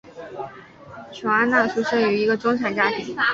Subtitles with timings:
[1.11, 3.15] 琼安娜出生于一个中产家庭。